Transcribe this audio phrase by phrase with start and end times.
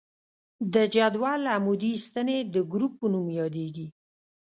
[0.73, 3.87] د جدول عمودي ستنې د ګروپ په نوم یادیږي.